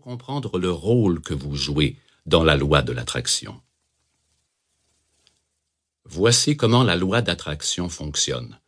[0.00, 3.60] comprendre le rôle que vous jouez dans la loi de l'attraction.
[6.06, 8.58] Voici comment la loi d'attraction fonctionne.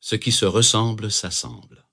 [0.00, 1.86] Ce qui se ressemble s'assemble.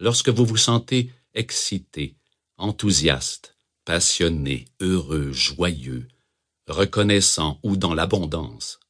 [0.00, 2.16] Lorsque vous vous sentez excité,
[2.56, 6.08] enthousiaste, passionné, heureux, joyeux,
[6.66, 8.80] reconnaissant ou dans l'abondance,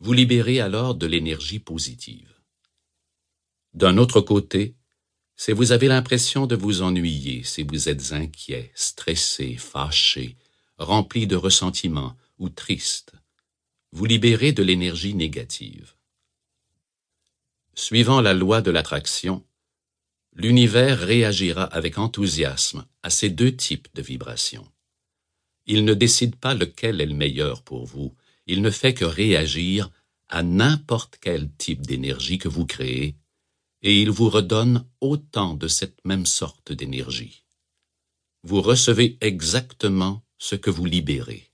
[0.00, 2.34] vous libérez alors de l'énergie positive.
[3.74, 4.76] D'un autre côté,
[5.36, 10.36] si vous avez l'impression de vous ennuyer, si vous êtes inquiet, stressé, fâché,
[10.78, 13.12] rempli de ressentiment ou triste,
[13.92, 15.94] vous libérez de l'énergie négative.
[17.74, 19.44] Suivant la loi de l'attraction,
[20.32, 24.66] l'univers réagira avec enthousiasme à ces deux types de vibrations.
[25.66, 28.14] Il ne décide pas lequel est le meilleur pour vous,
[28.46, 29.90] il ne fait que réagir
[30.28, 33.16] à n'importe quel type d'énergie que vous créez
[33.86, 37.44] et il vous redonne autant de cette même sorte d'énergie.
[38.42, 41.52] Vous recevez exactement ce que vous libérez.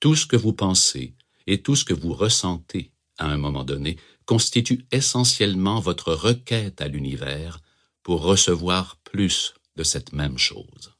[0.00, 1.14] Tout ce que vous pensez
[1.46, 6.88] et tout ce que vous ressentez à un moment donné constitue essentiellement votre requête à
[6.88, 7.60] l'univers
[8.02, 10.92] pour recevoir plus de cette même chose.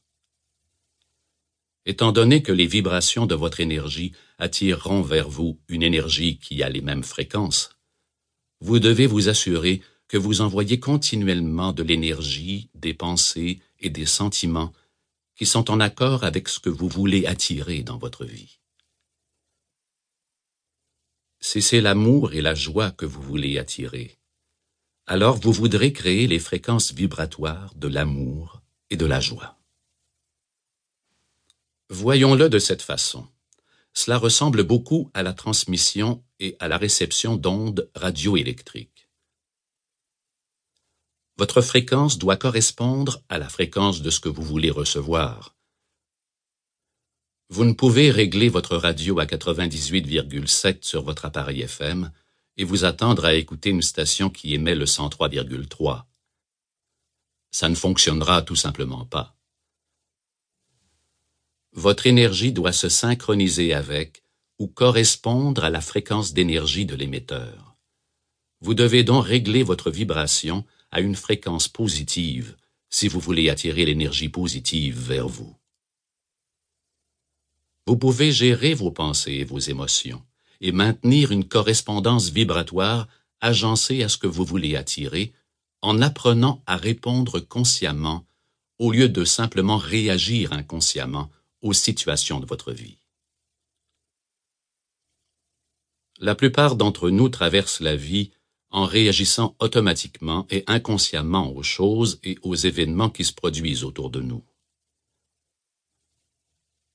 [1.85, 6.69] Étant donné que les vibrations de votre énergie attireront vers vous une énergie qui a
[6.69, 7.77] les mêmes fréquences,
[8.59, 14.73] vous devez vous assurer que vous envoyez continuellement de l'énergie, des pensées et des sentiments
[15.35, 18.59] qui sont en accord avec ce que vous voulez attirer dans votre vie.
[21.39, 24.17] Si c'est l'amour et la joie que vous voulez attirer,
[25.05, 29.57] alors vous voudrez créer les fréquences vibratoires de l'amour et de la joie.
[31.89, 33.27] Voyons-le de cette façon.
[33.93, 39.08] Cela ressemble beaucoup à la transmission et à la réception d'ondes radioélectriques.
[41.39, 45.55] Votre fréquence doit correspondre à la fréquence de ce que vous voulez recevoir.
[47.47, 52.11] Vous ne pouvez régler votre radio à 98,7 sur votre appareil FM
[52.57, 56.03] et vous attendre à écouter une station qui émet le 103,3.
[57.51, 59.37] Ça ne fonctionnera tout simplement pas.
[61.71, 64.25] Votre énergie doit se synchroniser avec
[64.57, 67.77] ou correspondre à la fréquence d'énergie de l'émetteur.
[68.59, 72.55] Vous devez donc régler votre vibration à une fréquence positive
[72.89, 75.55] si vous voulez attirer l'énergie positive vers vous.
[77.85, 80.23] Vous pouvez gérer vos pensées et vos émotions
[80.61, 83.07] et maintenir une correspondance vibratoire
[83.41, 85.33] agencée à ce que vous voulez attirer
[85.81, 88.25] en apprenant à répondre consciemment
[88.77, 91.29] au lieu de simplement réagir inconsciemment
[91.61, 92.97] aux situations de votre vie.
[96.19, 98.31] La plupart d'entre nous traversent la vie
[98.71, 104.21] en réagissant automatiquement et inconsciemment aux choses et aux événements qui se produisent autour de
[104.21, 104.43] nous.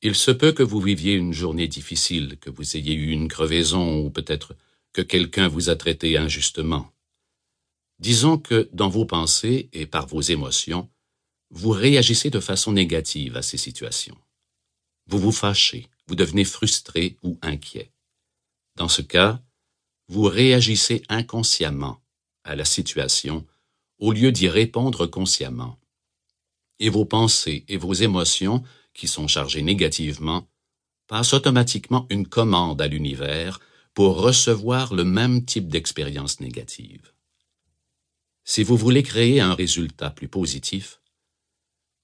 [0.03, 4.05] Il se peut que vous viviez une journée difficile, que vous ayez eu une crevaison
[4.05, 4.55] ou peut-être
[4.93, 6.93] que quelqu'un vous a traité injustement.
[7.99, 10.91] Disons que dans vos pensées et par vos émotions,
[11.51, 14.19] vous réagissez de façon négative à ces situations.
[15.07, 17.91] Vous vous fâchez, vous devenez frustré ou inquiet.
[18.77, 19.43] Dans ce cas,
[20.09, 22.03] vous réagissez inconsciemment
[22.45, 23.47] à la situation
[23.99, 25.79] au lieu d'y répondre consciemment.
[26.79, 30.49] Et vos pensées et vos émotions, qui sont chargées négativement,
[31.07, 33.61] passent automatiquement une commande à l'univers
[33.95, 37.13] pour recevoir le même type d'expérience négative.
[38.45, 41.01] Si vous voulez créer un résultat plus positif,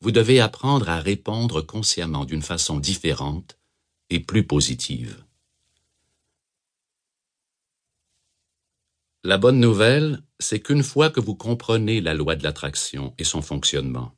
[0.00, 3.58] vous devez apprendre à répondre consciemment d'une façon différente
[4.08, 5.24] et plus positive.
[9.22, 13.42] La bonne nouvelle, c'est qu'une fois que vous comprenez la loi de l'attraction et son
[13.42, 14.14] fonctionnement,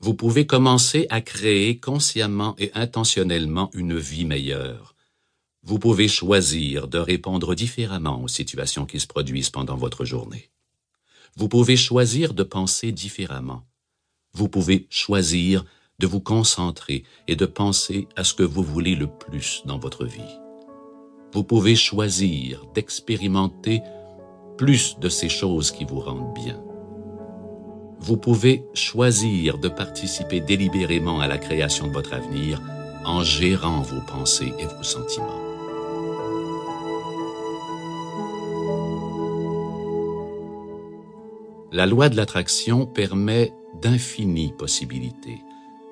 [0.00, 4.96] vous pouvez commencer à créer consciemment et intentionnellement une vie meilleure.
[5.62, 10.50] Vous pouvez choisir de répondre différemment aux situations qui se produisent pendant votre journée.
[11.36, 13.64] Vous pouvez choisir de penser différemment.
[14.34, 15.64] Vous pouvez choisir
[16.00, 20.04] de vous concentrer et de penser à ce que vous voulez le plus dans votre
[20.04, 20.36] vie.
[21.32, 23.82] Vous pouvez choisir d'expérimenter
[24.62, 26.62] plus de ces choses qui vous rendent bien.
[27.98, 32.62] Vous pouvez choisir de participer délibérément à la création de votre avenir
[33.04, 35.42] en gérant vos pensées et vos sentiments.
[41.72, 45.42] La loi de l'attraction permet d'infinies possibilités,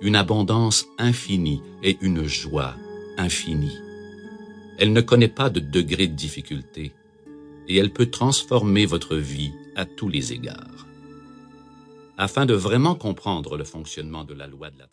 [0.00, 2.76] une abondance infinie et une joie
[3.18, 3.78] infinie.
[4.78, 6.92] Elle ne connaît pas de degré de difficulté
[7.68, 10.86] et elle peut transformer votre vie à tous les égards.
[12.20, 14.90] afin de vraiment comprendre le fonctionnement de la loi de l'attraction.